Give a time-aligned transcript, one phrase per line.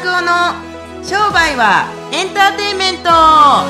[0.00, 0.54] 拓夫の
[1.04, 3.10] 商売はエンターテインメント。
[3.10, 3.66] は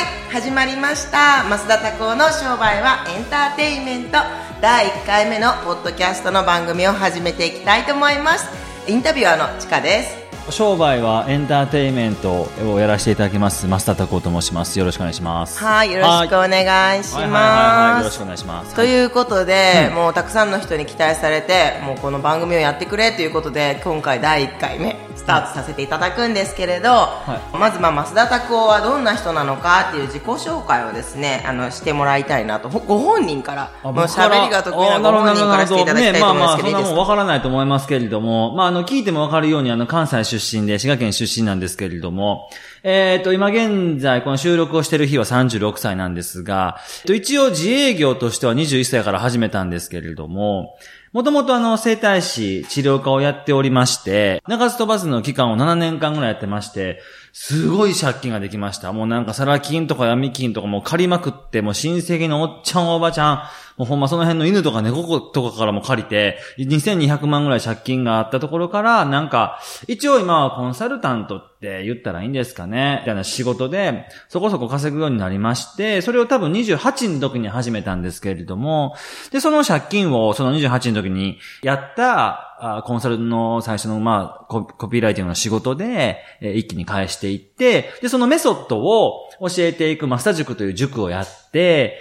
[0.00, 1.44] い始まりました。
[1.48, 4.18] 増田拓夫の商売はエンターテインメント。
[4.60, 8.46] 第1回目のポッドキャストの番組を始めていきたいと思います。
[8.86, 10.21] インタビュアーのちかです。
[10.50, 14.78] 商売はエンターテインメントをやらせていただきます増田拓夫と申します。
[14.78, 15.58] よろしくお願いします。
[15.58, 17.98] はいよろしくお願いします。
[18.00, 18.74] よろしくお願いします。
[18.74, 42.50] ということで、もうたくさんの人に期待されてもうこの番組をやってくれということで今回第1回目スタートさせていただくんですけれど、はい、まずまあ増田拓夫はどんな人なのかっていう自己紹介をですねあのしてもらいたいなとご本人からもう喋りが得意なご本人からしていただきたいと思いますけど、ね、まあまあそんなもんわからないと思いますけれどもまああの聞いてもわかるようにあの関西出身で滋賀県出身なんですけれども
[42.84, 50.76] えっ、ー、と、今現在、この収録をしている日は36歳なんですが、一応自営業としては21歳から始めたんですけれども、
[51.12, 57.02] もともとあの、生体師、治療科をやっておりまして、中津飛ばずの期間を7年間ぐらいやってまして、
[57.34, 58.94] すごい借金ができました。
[58.94, 63.42] もうなんかサラ金とか闇金とかも借りまくって、もう親戚のおっちゃんおばちゃん、
[63.76, 78.94] もうほんまその辺の犬とか猫とかからも借りて、2200万ぐらい借金があったところから、なんか、一応今はコンサルタントって言ったらいいんですかね、みたいな仕事で、そこそこ稼ぐようになりまして、それを多分28の時に始めたんですけれども、
[79.30, 91.98] で、その借金をその28の時にやった、コンサルの最初の、まあコ、ピーライティングの仕事で、一気に返していって、で、そのメソッドを教えていくマスタ塾という塾をやって、で、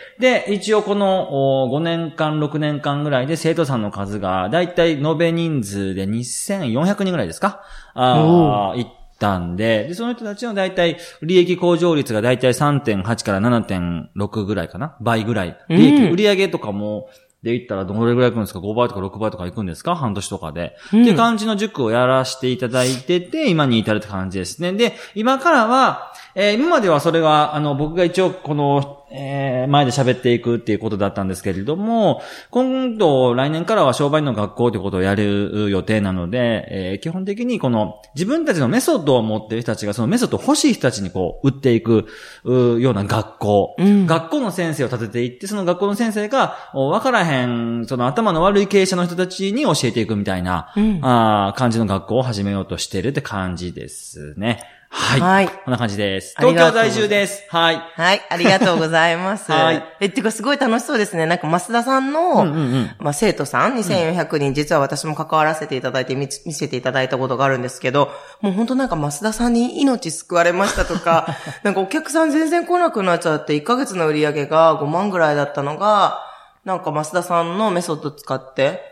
[0.50, 7.62] 一応この5年間、6年間ぐらいで生徒さんの数が、だいたい延べ人数で2400人ぐらいですか？
[7.94, 14.96] ああ、行ったんで、で、その人たちのだいたい利益向上率がだいたい3.8から7.6ぐらいかな？
[15.02, 15.58] 倍ぐらい。
[15.68, 17.10] 利益、売上とかも、
[17.44, 19.96] で言ったらどれぐらい行くんですか ?5 倍とか6倍とか行くんですか？
[19.96, 20.78] 半年とかで。
[20.94, 24.74] うん、って感じの塾をやらせていただいてて、今に至るって感じですね。
[24.74, 42.08] で、今からは、えー、今まではそれは、あの、僕が一応このえー、前で喋っていくっていうことだったんですけれども、今度、来年からは商売の学校ということをやる予定なので、えー、基本的にこの自分たちのメソッドを持っている人たちがそのメソッドを欲しい人たちにこう、売っていく
[42.46, 54.60] ような学校、うん、学校の先生を立てていって、その学校の先生が、わからへん、その頭の悪い経営者の人たちに教えていくみたいな、うん、あ感じの学校を始めようとしてるって感じですね。
[54.94, 55.20] はい。
[55.22, 55.48] はい。
[55.48, 56.36] こんな感じです。
[56.38, 57.46] 東京在住です。
[57.48, 57.76] はい。
[57.78, 58.22] はい。
[58.30, 59.50] ありがとうございます。
[59.52, 59.84] はい。
[60.02, 61.26] え、ってかすごい楽しそうですね。
[61.26, 62.48] なんか、増田さんの、うんうんう
[62.80, 76.20] ん、まあ、生徒さん、2400人、実は私も関わらせていただいて見、見せていただいたことがあるんですけど、もう本当なんか増田さんに命救われましたとか、 なんかお客さん全然来なくなっちゃって、1ヶ月の売り上げが5万ぐらいだったのが、
[76.66, 78.91] なんか増田さんのメソッド使って、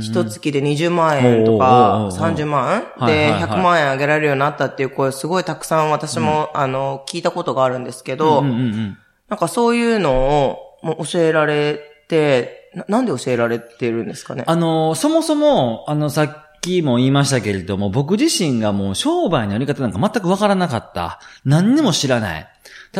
[0.00, 11.78] 一月で20万円とか30万で100万円あげられるようになったっていう声すごいたくさん私も、あの、聞いたことがあるんですけど、なんかそういうのを教えられ
[12.08, 14.44] て、なんで教えられてるんですかね？
[14.46, 21.20] あの、そもそも、あの、さっきも言いましたけれども、僕自身がもう商売のやり方なんか全くわからなかった。
[21.44, 22.48] 何にも知らない。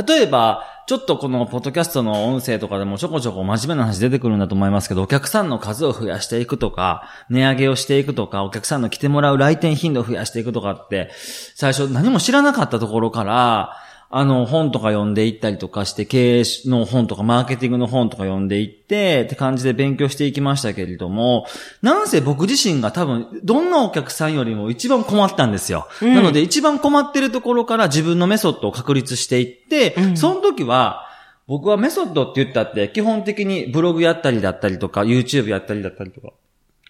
[0.06, 11.10] 例えば、ちょっとこのポッドキャストの音声とかでもちょこちょこ真面目な話出てくるんだと思いますけど、お客さんの数を増やしていくとか、値上げをしていくとか、お客さんの来てもらう来店頻度を増やしていくとかって、
[11.54, 13.76] 最初何も知らなかったところから、
[14.10, 21.46] あの、本とか読んでいったりとかして、経営の本とか、マーケティングの本とか読んでいって、って感じで勉強していきましたけれども、
[21.82, 25.88] なんせ僕自身が多分、どんなお客さんよりも一番困ったんですよ。
[26.00, 31.06] うん、なので、一番困ってるところから自分のメソッドを確立していって、うん、その時は、
[31.46, 36.32] 僕はメソッドって言ったって、基本的にブログやったりだったりとか、YouTube やったりだったりとか、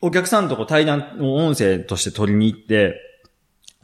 [0.00, 3.07] お客さんとこ対談を音声として取りに行って、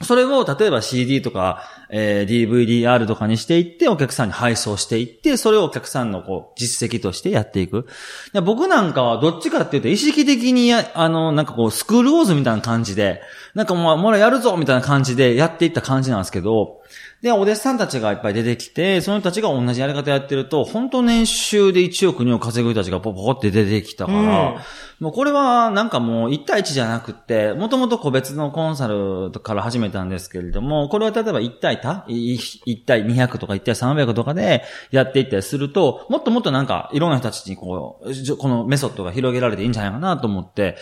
[0.04, 7.86] それを例えば CD とか、えー、DVDR とかにしていって、お客さんに配送していって、それをお客さんのこう、実績としてやっていく。
[8.32, 13.22] で僕なんかはどっちかっていうと、意識的にや、あの、なんかこう、スクールウォーズみたいな感じで、
[13.54, 16.80] なんかもう、もらやるぞみたいな感じでやっていった感じなんですけど、
[17.24, 24.58] で、お弟子さんたちがいっぱい出てきて、その人たちが同じやり方やってると、本当年収で1億2億稼ぐ人たちがポポポって出てきたから、うん、
[25.00, 40.76] もうこれはなんかもう1対1じゃなくて、もともと個別のコンサルから始めたんですけれども、これは例えば1対多 ?1 対200とか1対300とかでやっていったりすると、もっともっとなんかいろんな人たちにこう、このメソッドが広げられていいんじゃないかなと思って、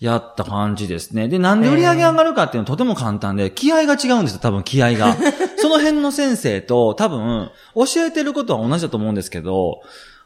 [0.00, 1.28] やった感じですね。
[1.28, 5.16] で、なんで売り上げ上がるかっていうのはとても簡単で、気合が違うんですよ、多分気合が。
[5.64, 9.80] その辺の先生と多分、教えてることは同じだと思うんですけど、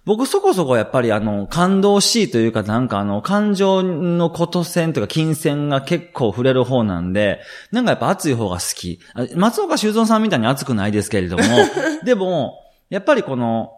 [0.04, 7.38] 僕そこそこやっぱりあの、感動しいというかなんかあの、感情のこと線とか金線が結構触れる方なんで、
[7.70, 8.98] なんかやっぱ熱い方が好き。
[9.36, 11.44] 松岡修造さんみたいに熱くないですけれども、
[12.02, 12.58] でも、
[12.90, 13.74] やっぱりこの、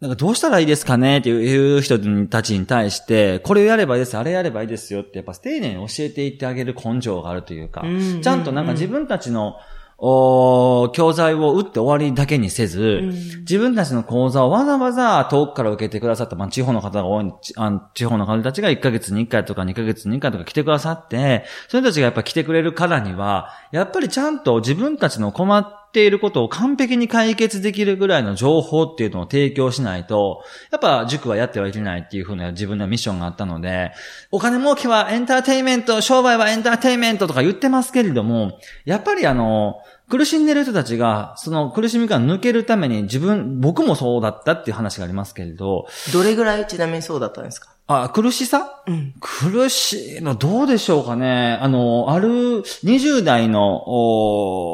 [0.00, 1.98] なんかどうしたらいいですかねっていう人
[2.28, 7.84] たちに対して、これをやればいいです、あれやればいいですよって、やっぱ丁寧に教えていってあげる根性があるというか、
[8.22, 9.56] ちゃんとなんか自分たちの、
[10.06, 13.08] お教材を打って終わりだけにせず、うん、
[13.38, 33.92] 自分たちの講座をわざわざ遠くから受けてくださった、まあ、地方の方が多い、あ地方の方たちが1ヶ月に1回とか2ヶ月に1回とか来てくださって、それたちがやっぱ来てくれるからには、やっぱりちゃんと自分たちの困っていることを完璧に解決できるぐらいの情報っていうのを提供しないと、やっぱ塾はやってはいけないっていうふうな自分のミッションがあったので、
[34.30, 45.86] お金儲けはエンターテイメント、商売はエンターテイメントとか言ってますけれども、やっぱりあの、苦しんでる人たちが、その苦しみから抜けるために自分、僕もそうだったっていう話がありますけれど。
[46.12, 47.70] どれぐらいちなみにそうだったんですか？
[47.86, 48.82] あ、苦しさ？
[48.86, 49.14] うん。
[49.20, 51.58] 苦しいの、どうでしょうかね。
[51.60, 53.82] あの、ある20代の、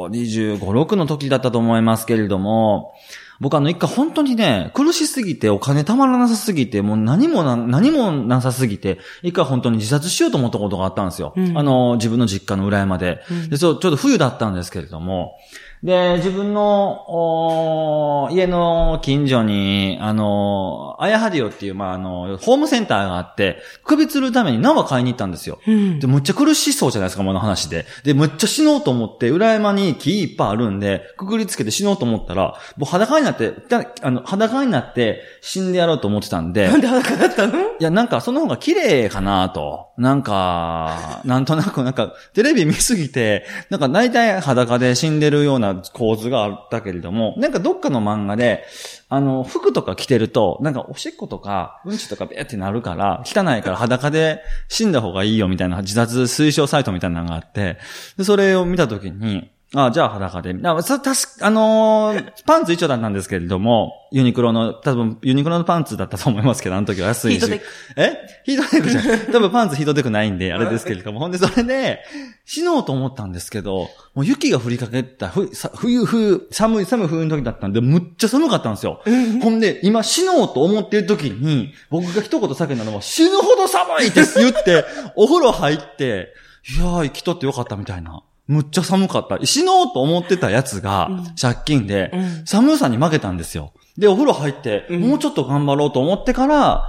[0.03, 2.93] お25、6の時だったと思いますけれども、
[3.41, 11.33] 僕あの一回本当にね、苦しすぎてお金たまらなさすぎて、もう何もな、何もなさすぎて、一回本当に自殺しようと思ったことがあったんですよ。
[11.35, 13.23] うん、あの、自分の実家の裏山で。
[13.31, 15.39] うん、で、そう、ちょっと冬だったんですけれども、
[15.83, 25.59] で、自分の、家の近所に、あの、あやはりよっていう、まあ、あの、ホームセンターがあって、首吊るために縄買いに行ったんですよ。
[25.67, 27.87] うん、で、むっちゃ苦しそうじゃないですか、もの話で。
[28.05, 33.55] で、むっちゃ死のうと思って、裏山に木いっぱいあるんで、くくりつけて死のうと思ったら、もう裸になって、
[34.03, 36.69] あの、裸になって死んでやろうと思ってたんで。
[36.69, 37.59] なんで裸だったの？
[37.59, 39.89] いや、なんかその方が綺麗かなと。
[39.97, 48.65] なんか、なんとなくなんか、テレビ見すぎて、なんか大体裸で死んでるような構図があったけれども、なんかどっかの漫画で、
[49.09, 57.79] あの、服とか着てると、なんかおしっことか、うんちとかべーってなるから、汚いから裸で死んだ方がいいよみたいな自殺推奨サイトみたいなのがあって、
[58.17, 60.53] でそれを見たときに、あじゃあ裸で。
[60.65, 67.39] あ、そ、たし、あのー、パンツ一応だったんですけれども、ユニクロの、多分、ユニクロのパンツだったと思いますけど、あの時は安いし。
[67.39, 67.67] ヒートテック。
[67.97, 68.17] え？
[68.45, 69.33] ヒートテックじゃん。
[69.33, 71.21] 多分パンツヒートテックないんで、あれですけれども。
[71.21, 72.01] ほんで、それで、
[72.45, 79.03] 死のうと思ったんですけど、もう雪が降りかけた、ふ、冬、冬、寒い、寒い冬の時だったんで、むっちゃ寒かったんですよ。
[79.41, 84.85] ほんで、今死のうと思ってる時に、僕が一言叫んだのは、死ぬほど寒いって言って、
[85.15, 86.35] お風呂入って、
[86.77, 88.25] いやー、生きとってよかったみたいな。
[88.51, 89.39] むっちゃ寒かった。
[89.47, 91.09] 死のうと思ってたやつが、
[91.41, 92.13] 借金で、
[92.45, 93.73] 寒さに負けたんですよ。
[93.97, 96.85] で、お風呂入って、もうちょっと頑張ろうと思ってから、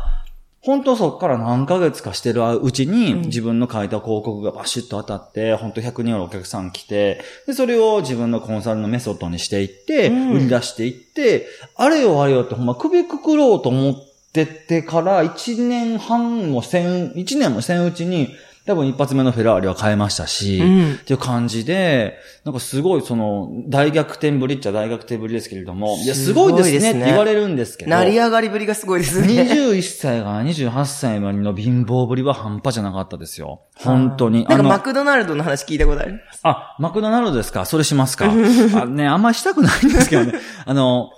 [0.62, 13.96] 本当そっから何ヶ月かしてるうちに、自分の書いた広告がバシッと当たって、本当100人のお客さん来て、で、それを自分のコンサルのメソッドにしていって、売り出していって、あれよあれよってほんま首くくろうと思っ
[14.34, 18.30] ててから1年半もせん、1年もせんうちに、
[18.66, 27.90] 多分一発目のフェラーリは変えましたし、うん、っていう感じで、なんかすごいその、大逆転ぶりっちゃ大逆転ぶりですけれども、いや、すごいですねって言われるんですけど。
[27.92, 29.28] 成り上がりぶりがすごいですね。
[29.28, 33.62] 21歳が28歳までの貧乏ぶりは半端じゃなかったですよ。
[33.76, 34.46] 本当に。
[34.46, 36.40] なんかマクドナルドの話聞いたことあります。
[36.44, 37.66] あ、マクドナルドですか？
[37.66, 38.32] それしますか？
[38.32, 40.34] あね、あんまりしたくないんですけどね。
[40.66, 41.10] あの、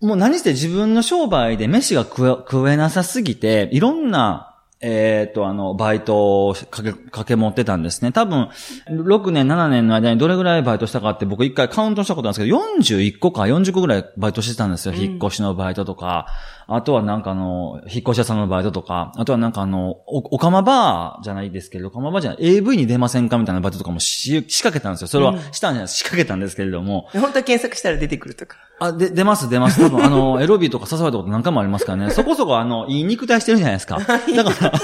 [0.00, 4.47] もう何して自分の商売で飯が食えなさすぎて、いろんな
[4.80, 8.12] えっ、ー、と、あの、バイトをかけ、かけ持ってたんですね。
[8.12, 8.48] 多分、
[8.88, 14.94] 6年、7年の間にどれぐらいバイトしたかって僕一回カウントしたことなんですけど、41個か40個ぐらいバイトしてたんですよ。
[14.94, 16.28] 引っ越しのバイトとか、
[16.70, 25.08] あとはなんかあの、引っ越し屋さんのバイトとか、あとはなんかあの、お、おかまバーじゃないですけど、おかまバーじゃない、AV に出ませんかみたいなバイトとかもし、仕掛けたんですよ。
[25.08, 27.08] それはしたんじゃない、仕掛けたんですけれども。
[27.12, 28.58] 本当は検索したら出てくるとか。
[28.80, 29.80] あ、で、出ます、出ます。
[29.80, 32.10] 多分あの、 エロビーとか誘われたこと何回もありますからね。
[32.10, 33.96] そこそこあの、いい肉体してるじゃないですか。
[34.04, 34.80] だから、 だから、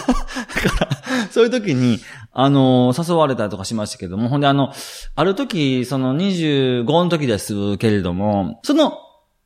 [1.30, 1.98] そういう時に、
[2.32, 4.72] あの、誘われたりとかしましたけども、ほんであの、
[5.16, 8.94] ある時、その25の時ですけれども、その、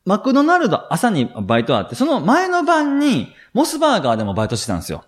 [0.09, 5.05] マクドナルド朝にバイトあって、その前の晩に、モスバーガーでもバイトしてたんですよ。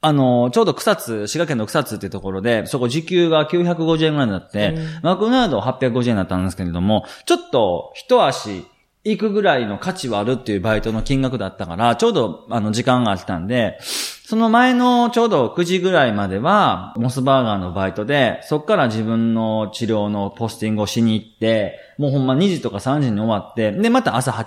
[0.00, 8.64] あの、ちょうど草津、滋賀県の草津っていうところで、そこ時給が950円ぐらいになって、うん、マクドナルド850円だったんですけれども、ちょっと一足
[9.02, 13.80] 行くぐらいの価値はあるっていうバイトの金額だったから、ちょうどあの時間があったんで、
[14.28, 24.44] その前のちょうど9時ぐらいまでは、モスバーガーのバイトで、そっから自分の治療のポスティングをしに行って、もうほんま2時とか3時に終わって、で、また朝8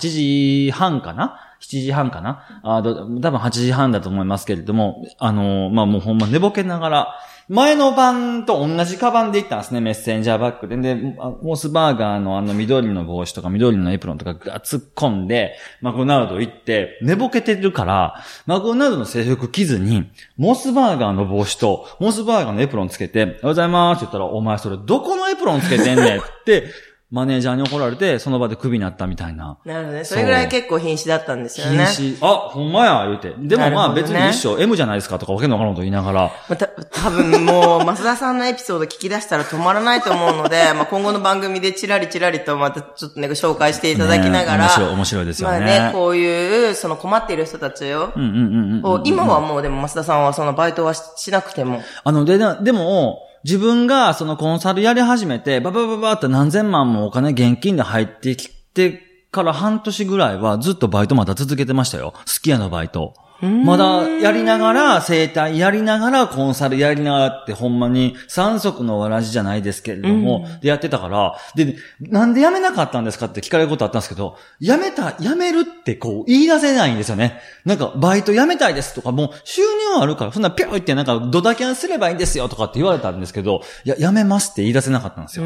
[0.67, 2.61] 時半かな ?7 時半かな？
[2.63, 7.15] あ多分8時半だと思いますけれども、あのー、まあ、もうほんま寝ぼけながら、
[7.51, 10.77] 前の版と同じカバンで行ったんですね、メッセンジャーバッグで。
[10.77, 10.95] で、
[11.41, 26.71] モスバーガーのあの緑の帽子とか緑のエプロンとかが突っ込んで、マクドナルド行って、寝ぼけてるから、マクドナルドの制服着ずに、モスバーガーの帽子と、モスバーガーのエプロンつけて、おはようございますって言ったら、お前それどこのエプロンつけてんねんって、
[27.11, 29.57] マネージャーに怒られて、その場でクビになったみたいな。
[29.65, 30.05] なるほどね。
[30.05, 31.83] それぐらい結構瀕死だったんですよね。
[31.83, 32.17] 瀕死。
[32.21, 33.35] あ、ほんまや、言うて。
[33.37, 36.31] でもまあ別に一緒、M じゃないですかとかわけのわからんこと言いながら。
[36.47, 44.63] また、多分もう、増田さんのエピソード聞き出したら止まらないと思うので、 まあ今後の番組でチラリチラリとまたちょっとね、紹介していただきながら。
[44.63, 45.59] 面白い、面白いですよね。
[45.59, 48.13] まあね、こういう、その困っている人たちよ。
[48.15, 49.01] うんうんうんうん。
[49.03, 51.81] 今はもうでも増田さんはそのバイトはしなくても。
[52.05, 62.11] あの、で、でも、自分がそのコンサルやり始めて、ばばばばって何千万もお金現金で入ってきてから半年ぐらいはずっとバイトまた続けてましたよ。
[62.11, 63.13] 好きやのバイト。
[63.41, 77.41] まだやりながら、生態やりながら、コンサルやりながらってほんまに三足のわらじじゃないですけれども、でやってたから、で、なんで辞めなかったんですかって聞かれることあったんですけど、辞めた、辞めるってこう言い出せないんですよね。
[77.65, 85.45] なんか、バイト辞めたいですとか、もう収入あるから、そんなピューってなんかドタキャンすればいいんですよとかって言われたんですけど、いや、辞めますって言い出せなかったんですよ。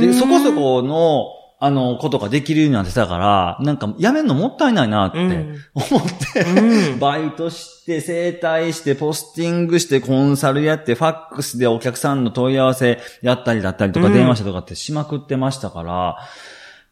[0.00, 6.02] で、そこそこの、あの、ことができるようになってたから、なんか、やめんのもったいないなって思っ
[6.34, 16.18] て、うん、バイトして、整体して、ポスティングして、コンサルやって、ファックスでお客さんの問い合わせやったりだったりとか、電話したとかってしまくってましたから、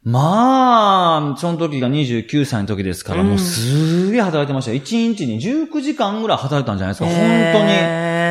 [0.05, 4.77] まあ、その時が29歳の時ですから、うん、もうすげえ働いてましたよ。
[4.77, 7.17] 1日に19時間ぐらい働いたんじゃないですか、本
[7.53, 7.63] 当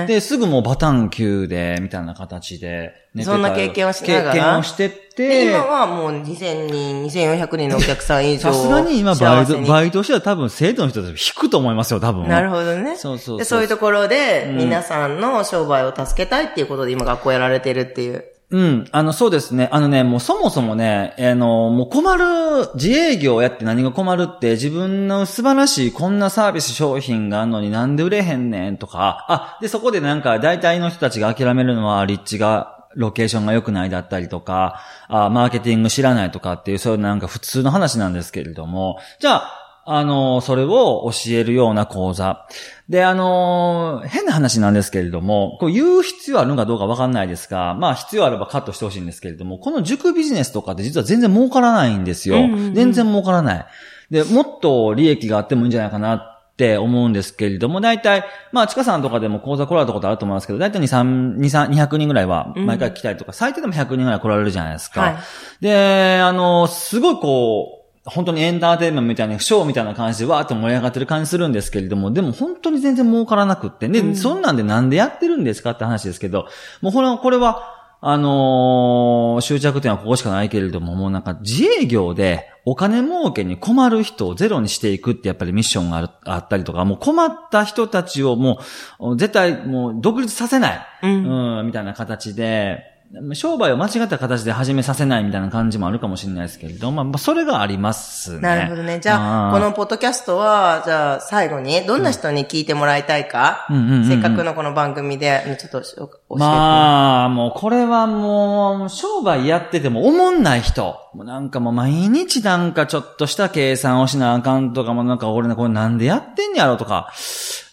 [0.04, 0.08] に。
[0.08, 4.34] で、すぐもうバタン級で、みたいな形でそんな経験をしながら？
[4.34, 5.46] 経験をしてって。
[5.50, 8.54] 今はもう2000人、2400人のお客さん以上。
[8.54, 12.28] さすがに今バイト、バイトしては多分生徒の人たち引くと思いますよ、多分。
[12.28, 12.98] なるほどね。
[12.98, 18.26] そうそうそうそういうところで、皆さんの商売を助けたいっていうことで今学校やられてるっていう。
[18.54, 18.88] うん。
[18.92, 19.68] あの、そうですね。
[19.72, 42.48] あのね、もうそもそもね、あの、もう困る、自営業やって何が困るって、自分の素晴らしいこんなサービス商品があるのになんで売れへんねんとか、あ、で、そこでなんか大体の人たちが諦めるのは、立地が、ロケーションが良くないだったりとか、あマーケティング知らないとかっていう、そういうなんか普通の話なんですけれども、じゃあ、あの、それを教えるような講座。
[42.88, 52.38] で、あの、変な話なんですけれども、こう言う必要あるのかどうかわかんないですが、まあ必要あればカットしてほしいんですけれども、この塾ビジネスとかって実は全然儲からないんですよ。
[52.38, 53.66] うんうんうん、全然儲からない。
[54.10, 65.02] で、もっと利益があってもいいんじゃないかなって思うんですけれども、大体、まあ、ちかさんとかでも講座来られたことあると思いますけど、大体2、3、2、3、200人ぐらいは毎回来たりとか、うん、最低でも100人ぐらい来られるじゃないですか。
[65.02, 65.16] はい、
[65.62, 76.48] で、あの、すごいこう、本当にエンターテインメントみたいな、ショーみたいな感じでわーっと盛り上がってる感じするんですけれども、でも本当に全然儲からなくって、ね、うん、そんなんでなんでやってるんですかって話ですけど、
[76.82, 88.60] もうこれこれは、あのー、終着点はここしかないけれども、もうなんか自営業でお金儲けに困る人をゼロにしていくってやっぱりミッションがあるあったりとか、もう困った人たちをも
[89.00, 92.93] う絶対もう独立させない、うん、うんみたいな形で、
[93.34, 98.40] 商売を間違った形で始めさせないみたいな感じもあるかもしれないですけれど、まあ、それがありますね。
[98.40, 99.00] なるほどね。
[99.00, 103.68] じゃあ、このポッドキャストは、じゃあ、最後に、どんな人に聞いてもらいたいか、
[104.08, 106.40] せっかくのこの番組で、ちょっと教えて。
[106.40, 110.98] まあ、もう、これはもう、商売やってても、おもんない人。
[111.16, 117.14] なんかもう、毎日なんかちょっとした計算をしなあかんとかも、なんか俺ね、これなんでやってんやろとか。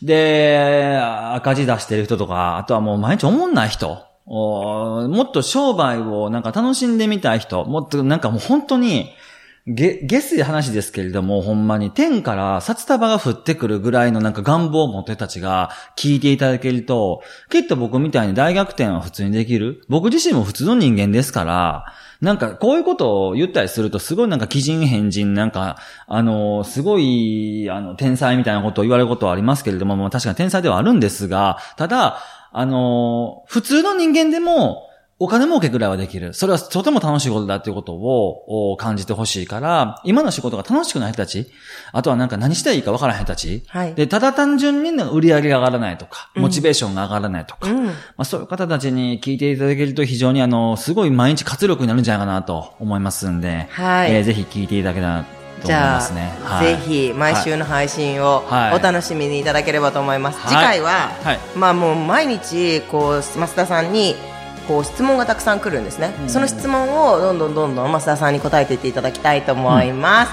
[0.02, 1.00] で、
[1.34, 4.09] 赤字出してる人とか、あとはもう毎日おもんない人。
[4.32, 9.10] おもっと商売をなんか楽しんでみたい人、もっとなんかもう本当に、
[9.66, 19.82] げ、ゲスい話ですけれども、ほんまに天から札束が降ってくるぐらいのなんか願望を持ってたちが聞いていただけると、きっと僕みたいに大学点は普通にできる。
[19.88, 21.86] 僕自身も普通の人間ですから、
[22.20, 32.20] なんかこういうことを言ったりするとすごいなんか奇人変人なんか、あの、すごい、あの、天才みたいなことを言われることはありますけれども、まあ確かに天才ではあるんですが、ただ、
[32.52, 34.90] あのー、普通の人間でも、
[35.22, 36.32] お金儲けぐらいはできる。
[36.32, 41.46] それはとても楽しいことだっていうことを感じてほしいから、今の仕事が楽しくない人たち、
[41.92, 56.32] あとはなんか何したらいいかわからない人たち、はい、で、ただ単純に売り上げが上がらないとか、モチベーションが上がらないとか、うん、まあ、そういう方たちに聞いていただけると非常にあの、すごい毎日活力になるんじゃないかなと思いますんで、はい、えー、ぜひ聞いていただけたらじゃあ、ね。
[56.42, 64.14] はい、ぜひ毎週の配信をお楽しみにいただければと思います、はい、次回は、はい、まあもう毎日こう増田さんに
[64.66, 70.32] こう質問がたくさん来るんですね、うん、その質問をどんどんどんどん増田さんに答えていっていただきたいと思います、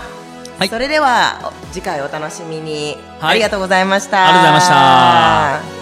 [0.61, 4.29] うん、それでは次回お楽しみに、ありがとうございました。
[4.29, 5.76] ありがとうございました